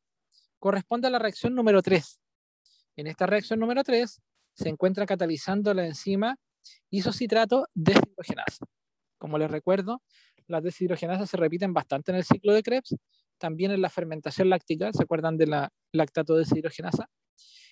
corresponde 0.63 1.09
a 1.09 1.11
la 1.11 1.19
reacción 1.19 1.57
número 1.57 1.83
3. 1.83 2.21
En 2.95 3.09
esta 3.09 3.27
reacción 3.27 3.59
número 3.59 3.83
3 3.83 4.23
se 4.55 4.69
encuentra 4.69 5.07
catalizando 5.07 5.75
la 5.75 5.85
enzima 5.85 6.37
isocitrato 6.89 7.67
deshidrogenasa. 7.75 8.65
Como 9.19 9.39
les 9.39 9.51
recuerdo, 9.51 10.03
las 10.47 10.63
deshidrogenasas 10.63 11.29
se 11.29 11.37
repiten 11.37 11.75
bastante 11.75 12.13
en 12.13 12.19
el 12.19 12.25
ciclo 12.25 12.53
de 12.53 12.63
Krebs, 12.63 12.95
también 13.39 13.73
en 13.73 13.83
la 13.83 13.91
fermentación 13.91 14.51
láctica, 14.51 14.93
¿se 14.93 15.03
acuerdan 15.03 15.37
de 15.37 15.49
la 15.49 15.69
lactato 15.91 16.37
deshidrogenasa? 16.37 17.09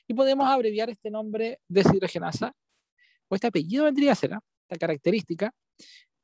Y 0.08 0.14
podemos 0.14 0.48
abreviar 0.48 0.90
este 0.90 1.12
nombre 1.12 1.60
deshidrogenasa, 1.68 2.52
o 3.28 3.34
este 3.36 3.46
apellido 3.46 3.84
vendría 3.84 4.10
a 4.12 4.16
ser, 4.16 4.34
¿ah? 4.34 4.40
la 4.68 4.76
característica, 4.76 5.54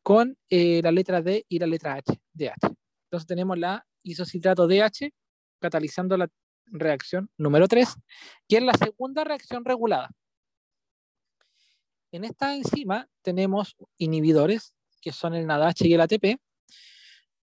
con 0.03 0.37
eh, 0.51 0.83
la 0.83 0.91
letra 0.91 1.23
D 1.23 1.47
y 1.49 1.61
la 1.61 1.67
letra 1.69 1.95
H, 1.95 2.13
DH. 2.33 2.75
Entonces 3.05 3.27
tenemos 3.29 3.57
la 3.57 3.87
isocitrato 4.03 4.67
DH 4.67 5.13
catalizando 5.61 6.17
la 6.17 6.29
reacción 6.67 7.31
número 7.37 7.69
3, 7.69 7.89
que 8.49 8.57
es 8.57 8.63
la 8.63 8.75
segunda 8.75 9.25
reacción 9.25 9.65
regulada. 9.65 10.11
En 12.13 12.25
esta 12.25 12.55
enzima 12.55 13.09
tenemos 13.23 13.77
inhibidores, 13.99 14.75
que 15.01 15.13
son 15.13 15.35
el 15.35 15.47
NADH 15.47 15.83
y 15.83 15.95
el 15.95 16.01
ATP. 16.01 16.41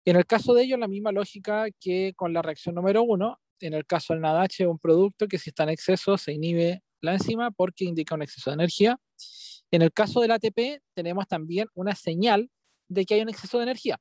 En 0.05 0.15
el 0.15 0.25
caso 0.25 0.53
de 0.53 0.63
ellos, 0.63 0.79
la 0.79 0.87
misma 0.87 1.11
lógica 1.11 1.67
que 1.79 2.13
con 2.15 2.33
la 2.33 2.41
reacción 2.41 2.75
número 2.75 3.03
1. 3.03 3.39
En 3.61 3.73
el 3.73 3.85
caso 3.85 4.13
del 4.13 4.21
NADH, 4.21 4.67
un 4.67 4.79
producto 4.79 5.27
que 5.27 5.37
si 5.37 5.49
está 5.49 5.63
en 5.63 5.69
exceso 5.69 6.17
se 6.17 6.33
inhibe 6.33 6.81
la 7.01 7.13
enzima 7.13 7.51
porque 7.51 7.85
indica 7.85 8.15
un 8.15 8.21
exceso 8.21 8.49
de 8.49 8.55
energía. 8.55 8.99
En 9.71 9.81
el 9.81 9.91
caso 9.91 10.19
del 10.21 10.31
ATP, 10.31 10.81
tenemos 10.93 11.27
también 11.27 11.67
una 11.73 11.95
señal 11.95 12.49
de 12.87 13.05
que 13.05 13.13
hay 13.13 13.21
un 13.21 13.29
exceso 13.29 13.57
de 13.57 13.63
energía. 13.63 13.99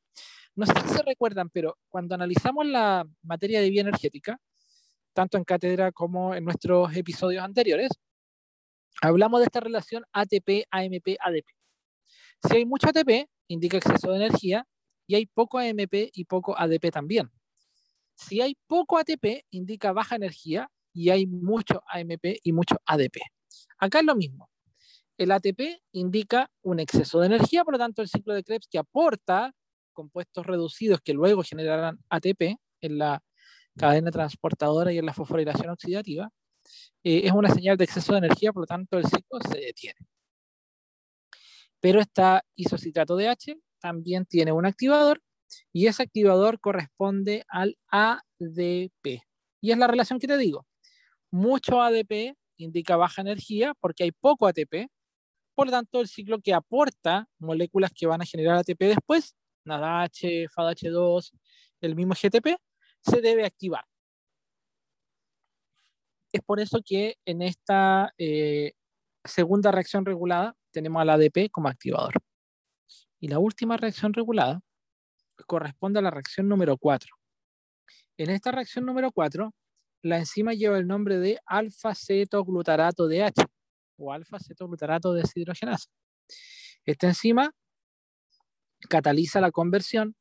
No 0.54 0.66
sé 0.66 0.72
si 0.82 0.88
se 0.88 1.02
recuerdan, 1.02 1.50
pero 1.50 1.76
cuando 1.88 2.14
analizamos 2.14 2.66
la 2.66 3.06
materia 3.22 3.60
de 3.60 3.70
bioenergética, 3.70 4.40
tanto 5.18 5.36
en 5.36 5.42
cátedra 5.42 5.90
como 5.90 6.32
en 6.32 6.44
nuestros 6.44 6.94
episodios 6.96 7.42
anteriores, 7.42 7.90
hablamos 9.02 9.40
de 9.40 9.46
esta 9.46 9.58
relación 9.58 10.04
ATP, 10.12 10.68
AMP, 10.70 11.16
ADP. 11.18 11.44
Si 12.44 12.56
hay 12.56 12.64
mucho 12.64 12.90
ATP, 12.90 13.28
indica 13.48 13.78
exceso 13.78 14.12
de 14.12 14.16
energía, 14.24 14.64
y 15.08 15.16
hay 15.16 15.26
poco 15.26 15.58
AMP 15.58 15.92
y 16.12 16.24
poco 16.24 16.56
ADP 16.56 16.92
también. 16.92 17.32
Si 18.14 18.40
hay 18.40 18.56
poco 18.68 18.96
ATP, 18.96 19.44
indica 19.50 19.92
baja 19.92 20.14
energía, 20.14 20.70
y 20.92 21.10
hay 21.10 21.26
mucho 21.26 21.82
AMP 21.88 22.38
y 22.44 22.52
mucho 22.52 22.76
ADP. 22.86 23.16
Acá 23.78 23.98
es 23.98 24.04
lo 24.04 24.14
mismo. 24.14 24.48
El 25.16 25.32
ATP 25.32 25.80
indica 25.94 26.48
un 26.62 26.78
exceso 26.78 27.18
de 27.18 27.26
energía, 27.26 27.64
por 27.64 27.74
lo 27.74 27.78
tanto 27.80 28.02
el 28.02 28.08
ciclo 28.08 28.34
de 28.34 28.44
Krebs 28.44 28.68
que 28.70 28.78
aporta 28.78 29.52
compuestos 29.92 30.46
reducidos 30.46 31.00
que 31.00 31.12
luego 31.12 31.42
generarán 31.42 31.98
ATP 32.08 32.56
en 32.82 32.98
la 32.98 33.20
cadena 33.78 34.10
transportadora 34.10 34.92
y 34.92 34.98
en 34.98 35.06
la 35.06 35.14
fosforilación 35.14 35.70
oxidativa, 35.70 36.30
eh, 37.04 37.22
es 37.24 37.32
una 37.32 37.50
señal 37.54 37.76
de 37.76 37.84
exceso 37.84 38.12
de 38.12 38.18
energía, 38.18 38.52
por 38.52 38.62
lo 38.62 38.66
tanto 38.66 38.98
el 38.98 39.04
ciclo 39.06 39.40
se 39.50 39.58
detiene. 39.58 39.98
Pero 41.80 42.00
esta 42.00 42.44
isocitrato 42.56 43.16
DH 43.16 43.56
también 43.80 44.26
tiene 44.26 44.52
un 44.52 44.66
activador 44.66 45.22
y 45.72 45.86
ese 45.86 46.02
activador 46.02 46.60
corresponde 46.60 47.44
al 47.48 47.78
ADP. 47.90 49.22
Y 49.60 49.70
es 49.72 49.78
la 49.78 49.86
relación 49.86 50.18
que 50.18 50.26
te 50.26 50.36
digo. 50.36 50.66
Mucho 51.30 51.80
ADP 51.80 52.36
indica 52.58 52.96
baja 52.96 53.22
energía 53.22 53.74
porque 53.80 54.04
hay 54.04 54.12
poco 54.12 54.46
ATP. 54.46 54.88
Por 55.54 55.66
lo 55.66 55.72
tanto, 55.72 56.00
el 56.00 56.08
ciclo 56.08 56.40
que 56.40 56.54
aporta 56.54 57.28
moléculas 57.38 57.92
que 57.94 58.06
van 58.06 58.22
a 58.22 58.26
generar 58.26 58.58
ATP 58.58 58.80
después, 58.80 59.34
NADH, 59.64 60.48
FADH2, 60.54 61.32
el 61.80 61.94
mismo 61.96 62.14
GTP, 62.14 62.56
se 63.08 63.20
debe 63.20 63.44
activar. 63.44 63.84
Es 66.32 66.42
por 66.42 66.60
eso 66.60 66.80
que 66.84 67.16
en 67.24 67.42
esta 67.42 68.12
eh, 68.18 68.72
segunda 69.24 69.72
reacción 69.72 70.04
regulada 70.04 70.54
tenemos 70.70 71.00
al 71.00 71.10
ADP 71.10 71.50
como 71.50 71.68
activador. 71.68 72.14
Y 73.20 73.28
la 73.28 73.38
última 73.38 73.76
reacción 73.76 74.12
regulada 74.12 74.60
corresponde 75.46 75.98
a 75.98 76.02
la 76.02 76.10
reacción 76.10 76.48
número 76.48 76.76
4. 76.76 77.08
En 78.18 78.30
esta 78.30 78.52
reacción 78.52 78.84
número 78.84 79.10
4, 79.12 79.52
la 80.02 80.18
enzima 80.18 80.52
lleva 80.52 80.78
el 80.78 80.86
nombre 80.86 81.18
de 81.18 81.38
alfa-cetoglutarato 81.46 83.08
DH 83.08 83.44
o 83.96 84.12
alfa-cetoglutarato 84.12 85.12
deshidrogenasa. 85.12 85.88
Esta 86.84 87.08
enzima 87.08 87.52
cataliza 88.88 89.40
la 89.40 89.50
conversión 89.50 90.14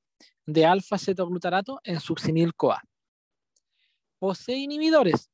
de 0.45 0.65
alfa-cetoglutarato 0.65 1.79
en 1.83 1.99
succinil-CoA. 1.99 2.81
Posee 4.19 4.57
inhibidores, 4.57 5.29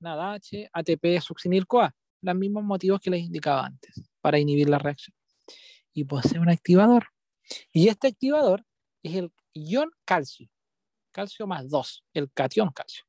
NADH, 0.00 0.70
ATP, 0.72 1.20
succinil-CoA, 1.20 1.94
los 2.22 2.34
mismos 2.34 2.64
motivos 2.64 3.00
que 3.00 3.10
les 3.10 3.22
indicaba 3.22 3.66
antes, 3.66 4.02
para 4.20 4.38
inhibir 4.38 4.68
la 4.68 4.78
reacción. 4.78 5.14
Y 5.92 6.04
posee 6.04 6.40
un 6.40 6.48
activador. 6.48 7.08
Y 7.72 7.88
este 7.88 8.08
activador 8.08 8.64
es 9.02 9.14
el 9.16 9.32
ion 9.52 9.90
calcio, 10.04 10.48
calcio 11.12 11.46
más 11.46 11.68
2, 11.68 12.04
el 12.14 12.32
cation 12.32 12.70
calcio. 12.70 13.04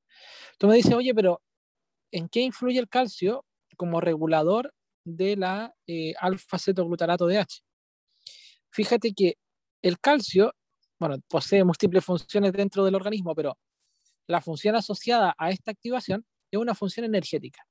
Tú 0.58 0.68
me 0.68 0.76
dices, 0.76 0.94
oye, 0.94 1.14
pero 1.16 1.42
¿en 2.12 2.30
qué 2.30 2.42
influye 2.42 2.80
el 2.80 2.90
calcio 2.90 3.46
como 3.78 4.02
regulador 4.02 4.74
de 5.06 5.38
la 5.38 5.74
eh, 5.88 6.14
alfa-cetoglutarato 6.20 7.28
DH? 7.28 7.64
Fíjate 8.70 9.14
que 9.14 9.38
el 9.82 10.00
calcio 10.00 10.54
bueno, 11.00 11.18
posee 11.28 11.64
múltiples 11.64 12.04
funciones 12.04 12.54
dentro 12.54 12.86
del 12.86 12.96
organismo, 12.96 13.36
pero 13.36 13.58
la 14.28 14.42
función 14.42 14.76
asociada 14.76 15.36
a 15.38 15.50
esta 15.50 15.72
activación 15.72 16.26
es 16.52 16.60
una 16.60 16.76
función 16.76 17.06
energética. 17.06 17.66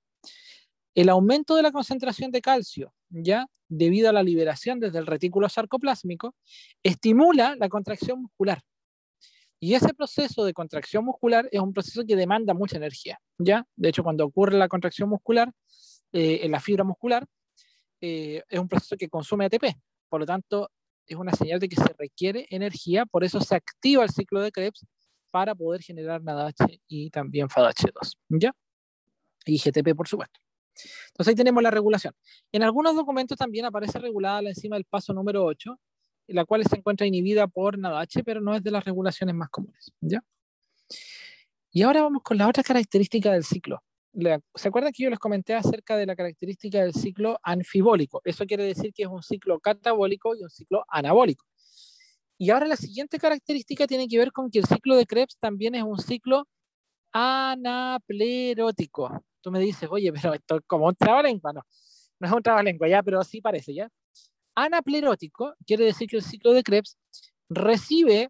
El 0.94 1.08
aumento 1.08 1.56
de 1.56 1.62
la 1.62 1.72
concentración 1.72 2.30
de 2.30 2.40
calcio, 2.40 2.94
ya 3.08 3.46
debido 3.68 4.08
a 4.08 4.12
la 4.12 4.22
liberación 4.22 4.78
desde 4.78 4.98
el 4.98 5.06
retículo 5.06 5.48
sarcoplásmico, 5.48 6.34
estimula 6.82 7.56
la 7.56 7.68
contracción 7.68 8.22
muscular. 8.22 8.62
Y 9.58 9.74
ese 9.74 9.94
proceso 9.94 10.44
de 10.44 10.52
contracción 10.52 11.04
muscular 11.04 11.48
es 11.50 11.60
un 11.60 11.72
proceso 11.72 12.04
que 12.06 12.16
demanda 12.16 12.54
mucha 12.54 12.76
energía, 12.76 13.18
¿ya? 13.38 13.66
De 13.74 13.88
hecho, 13.88 14.02
cuando 14.02 14.26
ocurre 14.26 14.58
la 14.58 14.68
contracción 14.68 15.08
muscular 15.08 15.50
eh, 16.12 16.40
en 16.42 16.50
la 16.52 16.60
fibra 16.60 16.84
muscular, 16.84 17.26
eh, 18.00 18.42
es 18.48 18.58
un 18.60 18.68
proceso 18.68 18.96
que 18.96 19.08
consume 19.08 19.46
ATP. 19.46 19.74
Por 20.08 20.20
lo 20.20 20.26
tanto, 20.26 20.70
es 21.06 21.16
una 21.16 21.32
señal 21.32 21.60
de 21.60 21.68
que 21.68 21.76
se 21.76 21.92
requiere 21.98 22.46
energía, 22.50 23.06
por 23.06 23.24
eso 23.24 23.40
se 23.40 23.54
activa 23.54 24.02
el 24.04 24.10
ciclo 24.10 24.40
de 24.40 24.52
Krebs 24.52 24.86
para 25.30 25.54
poder 25.54 25.82
generar 25.82 26.22
NADH 26.22 26.80
y 26.86 27.10
también 27.10 27.48
FADH2, 27.48 28.16
¿ya? 28.28 28.52
Y 29.46 29.58
GTP, 29.58 29.94
por 29.96 30.08
supuesto. 30.08 30.40
Entonces 31.08 31.32
ahí 31.32 31.34
tenemos 31.34 31.62
la 31.62 31.70
regulación. 31.70 32.14
En 32.52 32.62
algunos 32.62 32.94
documentos 32.94 33.36
también 33.36 33.64
aparece 33.64 33.98
regulada 33.98 34.42
la 34.42 34.50
enzima 34.50 34.76
del 34.76 34.84
paso 34.84 35.12
número 35.12 35.44
8, 35.44 35.78
la 36.28 36.44
cual 36.44 36.64
se 36.64 36.76
encuentra 36.76 37.06
inhibida 37.06 37.46
por 37.46 37.78
NADH, 37.78 38.22
pero 38.24 38.40
no 38.40 38.54
es 38.54 38.62
de 38.62 38.70
las 38.70 38.84
regulaciones 38.84 39.34
más 39.34 39.50
comunes, 39.50 39.92
¿ya? 40.00 40.22
Y 41.70 41.82
ahora 41.82 42.02
vamos 42.02 42.22
con 42.22 42.38
la 42.38 42.48
otra 42.48 42.62
característica 42.62 43.32
del 43.32 43.44
ciclo, 43.44 43.82
¿Se 44.54 44.68
acuerdan 44.68 44.92
que 44.92 45.02
yo 45.02 45.10
les 45.10 45.18
comenté 45.18 45.54
acerca 45.54 45.96
de 45.96 46.06
la 46.06 46.14
característica 46.14 46.80
del 46.80 46.94
ciclo 46.94 47.38
anfibólico? 47.42 48.20
Eso 48.24 48.46
quiere 48.46 48.64
decir 48.64 48.92
que 48.94 49.02
es 49.02 49.08
un 49.08 49.22
ciclo 49.22 49.58
catabólico 49.58 50.36
y 50.36 50.42
un 50.42 50.50
ciclo 50.50 50.84
anabólico. 50.88 51.44
Y 52.38 52.50
ahora 52.50 52.66
la 52.66 52.76
siguiente 52.76 53.18
característica 53.18 53.86
tiene 53.86 54.06
que 54.06 54.18
ver 54.18 54.30
con 54.30 54.50
que 54.50 54.60
el 54.60 54.66
ciclo 54.66 54.96
de 54.96 55.06
Krebs 55.06 55.36
también 55.40 55.74
es 55.74 55.82
un 55.82 55.98
ciclo 55.98 56.46
anaplerótico. 57.12 59.24
Tú 59.40 59.50
me 59.50 59.58
dices, 59.58 59.88
oye, 59.90 60.12
pero 60.12 60.34
esto 60.34 60.56
es 60.56 60.62
como 60.66 60.86
un 60.86 60.94
trabalengua. 60.94 61.52
No, 61.52 61.62
no 62.20 62.28
es 62.28 62.32
un 62.32 62.42
trabalengua 62.42 62.88
ya, 62.88 63.02
pero 63.02 63.22
sí 63.24 63.40
parece, 63.40 63.74
¿ya? 63.74 63.88
Anaplerótico 64.54 65.54
quiere 65.66 65.86
decir 65.86 66.08
que 66.08 66.18
el 66.18 66.22
ciclo 66.22 66.52
de 66.52 66.62
Krebs 66.62 66.96
recibe 67.48 68.28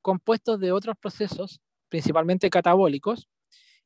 compuestos 0.00 0.58
de 0.60 0.72
otros 0.72 0.96
procesos, 0.98 1.60
principalmente 1.88 2.48
catabólicos, 2.48 3.28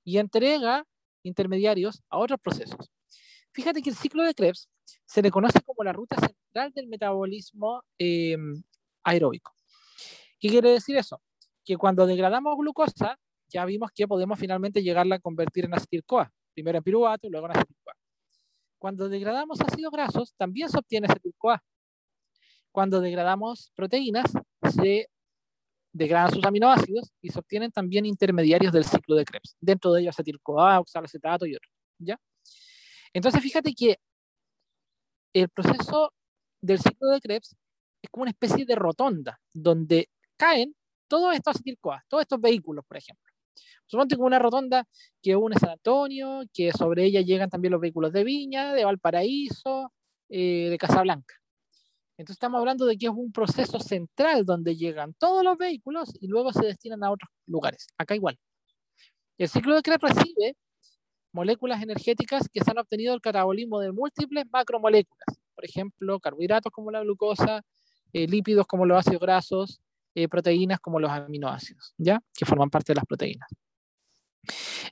y 0.05 0.19
entrega 0.19 0.85
intermediarios 1.23 2.03
a 2.09 2.19
otros 2.19 2.41
procesos. 2.41 2.91
Fíjate 3.53 3.83
que 3.83 3.91
el 3.91 3.97
ciclo 3.97 4.23
de 4.23 4.35
Krebs 4.35 4.69
se 5.07 5.23
le 5.23 5.31
conoce 5.31 5.61
como 5.61 5.83
la 5.83 5.93
ruta 5.93 6.17
central 6.17 6.73
del 6.73 6.87
metabolismo 6.87 7.83
em, 7.99 8.63
aeróbico. 9.03 9.53
¿Qué 10.39 10.49
quiere 10.49 10.71
decir 10.71 10.97
eso? 10.97 11.21
Que 11.65 11.77
cuando 11.77 12.07
degradamos 12.07 12.57
glucosa, 12.57 13.19
ya 13.49 13.65
vimos 13.65 13.91
que 13.93 14.07
podemos 14.07 14.39
finalmente 14.39 14.83
llegarla 14.83 15.17
a 15.17 15.19
convertir 15.19 15.65
en 15.65 15.75
acetil-CoA, 15.75 16.33
primero 16.55 16.79
en 16.79 16.85
piruvato 16.85 17.27
y 17.27 17.31
luego 17.31 17.47
en 17.47 17.53
acetil-CoA. 17.53 17.95
Cuando 18.79 19.09
degradamos 19.09 19.61
ácidos 19.61 19.93
grasos, 19.93 20.35
también 20.37 20.69
se 20.69 20.79
obtiene 20.79 21.07
acetil-CoA. 21.09 21.63
Cuando 22.73 23.01
degradamos 23.01 23.73
proteínas, 23.75 24.33
se 24.73 25.09
degradan 25.93 26.33
sus 26.33 26.45
aminoácidos 26.45 27.11
y 27.21 27.31
se 27.31 27.39
obtienen 27.39 27.71
también 27.73 28.07
intermediarios 28.07 28.73
del 28.73 28.85
ciclo 28.85 29.17
de 29.17 29.25
Krebs, 29.25 29.57
dentro 29.61 29.93
de 29.93 30.03
ellos 30.03 30.15
acetil-CoA, 30.15 30.81
oxalacetato 30.81 31.47
y 31.47 31.55
otros. 31.55 31.73
Entonces, 33.13 33.43
fíjate 33.43 33.75
que 33.75 33.99
el 35.33 35.49
proceso 35.49 36.13
del 36.61 36.79
ciclo 36.79 37.09
de 37.11 37.21
Krebs 37.21 37.57
es 38.03 38.11
como 38.11 38.23
una 38.23 38.31
especie 38.31 38.65
de 38.65 38.75
rotonda, 38.75 39.41
donde 39.53 40.09
caen 40.37 40.75
todos 41.09 41.35
estos 41.35 41.57
acetil-CoA, 41.57 42.05
todos 42.09 42.23
estos 42.23 42.41
vehículos, 42.41 42.85
por 42.87 42.97
ejemplo. 42.97 43.25
Suponte 43.87 44.15
como 44.15 44.29
una 44.29 44.39
rotonda 44.39 44.87
que 45.21 45.35
une 45.35 45.57
San 45.59 45.71
Antonio, 45.71 46.43
que 46.55 46.71
sobre 46.73 47.05
ella 47.05 47.23
llegan 47.23 47.51
también 47.51 47.73
los 47.73 47.81
vehículos 47.81 48.13
de 48.13 48.23
Viña, 48.23 48.73
de 48.73 48.85
Valparaíso, 48.85 49.93
eh, 50.29 50.69
de 50.71 50.79
Casablanca. 50.79 51.35
Entonces 52.21 52.35
estamos 52.35 52.59
hablando 52.59 52.85
de 52.85 52.99
que 52.99 53.07
es 53.07 53.13
un 53.13 53.33
proceso 53.33 53.81
central 53.81 54.45
donde 54.45 54.77
llegan 54.77 55.15
todos 55.15 55.43
los 55.43 55.57
vehículos 55.57 56.13
y 56.21 56.27
luego 56.27 56.53
se 56.53 56.67
destinan 56.67 57.03
a 57.03 57.11
otros 57.11 57.31
lugares. 57.47 57.87
Acá 57.97 58.15
igual. 58.15 58.39
El 59.39 59.49
ciclo 59.49 59.75
de 59.75 59.81
Krebs 59.81 60.03
recibe 60.03 60.55
moléculas 61.33 61.83
energéticas 61.83 62.47
que 62.53 62.63
se 62.63 62.71
han 62.71 62.77
obtenido 62.77 63.13
del 63.13 63.23
catabolismo 63.23 63.81
de 63.81 63.93
múltiples 63.93 64.45
macromoléculas. 64.53 65.41
Por 65.55 65.65
ejemplo, 65.65 66.21
carbohidratos 66.21 66.71
como 66.71 66.91
la 66.91 67.01
glucosa, 67.01 67.63
eh, 68.13 68.27
lípidos 68.27 68.67
como 68.67 68.85
los 68.85 68.99
ácidos 68.99 69.23
grasos, 69.23 69.81
eh, 70.15 70.29
proteínas 70.29 70.79
como 70.79 71.01
los 71.01 71.11
aminoácidos, 71.11 71.95
¿ya? 71.97 72.21
Que 72.35 72.45
forman 72.45 72.69
parte 72.69 72.93
de 72.93 72.97
las 72.97 73.07
proteínas. 73.07 73.49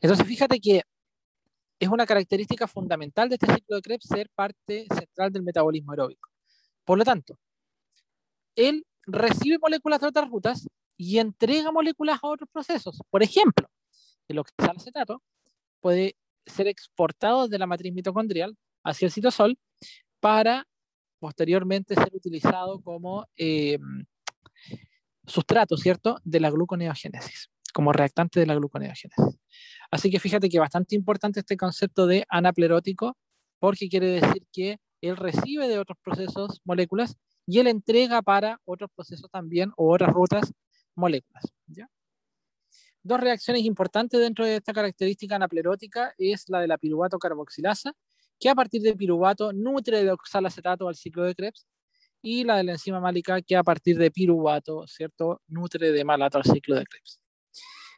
Entonces, 0.01 0.27
fíjate 0.27 0.61
que 0.61 0.81
es 1.79 1.89
una 1.91 2.07
característica 2.07 2.67
fundamental 2.67 3.29
de 3.29 3.35
este 3.35 3.53
ciclo 3.53 3.77
de 3.77 3.83
Krebs 3.83 4.07
ser 4.07 4.31
parte 4.35 4.87
central 4.95 5.31
del 5.31 5.43
metabolismo 5.43 5.93
aeróbico. 5.93 6.31
Por 6.89 6.97
lo 6.97 7.05
tanto, 7.05 7.39
él 8.57 8.87
recibe 9.05 9.59
moléculas 9.59 10.01
de 10.01 10.07
otras 10.07 10.27
rutas 10.31 10.67
y 10.97 11.19
entrega 11.19 11.71
moléculas 11.71 12.19
a 12.23 12.29
otros 12.29 12.49
procesos. 12.51 13.03
Por 13.11 13.23
ejemplo, 13.23 13.69
el 14.27 14.39
oxalacetato 14.39 15.23
puede 15.83 16.17
ser 16.47 16.67
exportado 16.67 17.47
de 17.47 17.59
la 17.59 17.67
matriz 17.67 17.93
mitocondrial 17.93 18.57
hacia 18.85 19.05
el 19.05 19.13
citosol 19.13 19.59
para 20.19 20.67
posteriormente 21.19 21.95
ser 21.95 22.09
utilizado 22.15 22.81
como 22.81 23.27
eh, 23.37 23.79
sustrato, 25.27 25.77
¿cierto?, 25.77 26.17
de 26.25 26.41
la 26.41 26.49
gluconeogénesis, 26.49 27.51
como 27.75 27.93
reactante 27.93 28.41
de 28.41 28.47
la 28.47 28.55
gluconeogénesis. 28.55 29.39
Así 29.91 30.11
que 30.11 30.21
fíjate 30.21 30.49
que 30.49 30.59
bastante 30.59 30.97
importante 30.97 31.41
este 31.41 31.59
concepto 31.59 32.07
de 32.07 32.25
anaplerótico, 32.31 33.15
porque 33.59 33.91
quiere 33.91 34.07
decir 34.07 34.47
que 34.51 34.79
él 35.01 35.17
recibe 35.17 35.69
de 35.69 35.79
otros 35.79 35.99
procesos 36.03 36.61
moléculas 36.65 37.17
y 37.47 37.59
él 37.59 37.67
entrega 37.67 38.23
para 38.23 38.61
otros 38.65 38.91
procesos 38.95 39.31
también 39.31 39.73
o 39.77 39.93
otras 39.93 40.13
rutas 40.13 40.53
moléculas. 40.95 41.45
Dos 43.03 43.21
reacciones 43.21 43.63
importantes 43.65 44.21
dentro 44.21 44.45
de 44.45 44.57
esta 44.57 44.73
característica 44.73 45.37
anaplerótica 45.37 46.13
es 46.19 46.49
la 46.49 46.61
de 46.61 46.67
la 46.67 46.79
piruvato 46.79 47.19
carboxilasa, 47.19 47.93
que 48.39 48.51
a 48.51 48.55
partir 48.55 48.83
de 48.83 48.95
piruvato 48.95 49.53
nutre 49.53 50.05
de 50.05 50.13
oxalacetato 50.13 50.89
al 50.89 50.95
ciclo 50.95 51.25
de 51.25 51.35
Krebs, 51.35 51.67
y 52.21 52.45
la 52.45 52.57
de 52.57 52.65
la 52.65 52.73
enzima 52.73 53.01
málica, 53.01 53.41
que 53.43 53.57
a 53.57 53.63
partir 53.63 53.97
de 53.97 54.11
piruvato, 54.11 54.87
¿cierto?, 54.87 55.41
nutre 55.47 55.93
de 55.93 56.05
malato 56.05 56.39
al 56.39 56.45
ciclo 56.45 56.77
de 56.77 56.85
Krebs. 56.85 57.21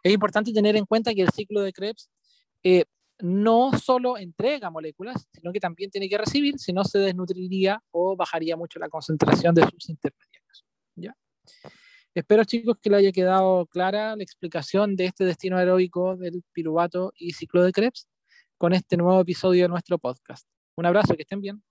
Es 0.02 0.12
importante 0.12 0.52
tener 0.52 0.76
en 0.76 0.86
cuenta 0.86 1.14
que 1.14 1.22
el 1.22 1.30
ciclo 1.30 1.62
de 1.62 1.72
Krebs 1.72 2.10
eh, 2.62 2.84
no 3.22 3.72
solo 3.78 4.18
entrega 4.18 4.70
moléculas, 4.70 5.28
sino 5.32 5.52
que 5.52 5.60
también 5.60 5.90
tiene 5.90 6.08
que 6.08 6.18
recibir, 6.18 6.58
si 6.58 6.72
no 6.72 6.84
se 6.84 6.98
desnutriría 6.98 7.82
o 7.90 8.16
bajaría 8.16 8.56
mucho 8.56 8.78
la 8.78 8.88
concentración 8.88 9.54
de 9.54 9.62
sus 9.62 9.88
intermediarios. 9.88 10.64
¿ya? 10.96 11.16
Espero 12.14 12.44
chicos 12.44 12.76
que 12.82 12.90
le 12.90 12.96
haya 12.96 13.12
quedado 13.12 13.66
clara 13.66 14.16
la 14.16 14.22
explicación 14.22 14.96
de 14.96 15.06
este 15.06 15.24
destino 15.24 15.56
aeróbico 15.56 16.16
del 16.16 16.42
piruvato 16.52 17.12
y 17.16 17.32
ciclo 17.32 17.62
de 17.62 17.72
Krebs 17.72 18.08
con 18.58 18.72
este 18.72 18.96
nuevo 18.96 19.20
episodio 19.20 19.62
de 19.64 19.68
nuestro 19.68 19.98
podcast. 19.98 20.46
Un 20.76 20.86
abrazo, 20.86 21.14
que 21.14 21.22
estén 21.22 21.40
bien. 21.40 21.62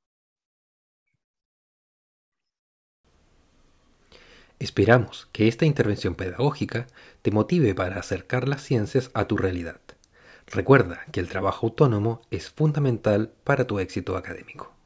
Esperamos 4.60 5.28
que 5.32 5.48
esta 5.48 5.66
intervención 5.66 6.16
pedagógica 6.16 6.88
te 7.22 7.32
motive 7.32 7.74
para 7.76 7.98
acercar 7.98 8.48
las 8.48 8.62
ciencias 8.62 9.10
a 9.14 9.26
tu 9.26 9.38
realidad. 9.38 9.80
Recuerda 10.52 11.02
que 11.12 11.20
el 11.20 11.30
trabajo 11.30 11.68
autónomo 11.68 12.22
es 12.32 12.50
fundamental 12.50 13.32
para 13.44 13.68
tu 13.68 13.80
éxito 13.80 14.18
académico. 14.18 14.79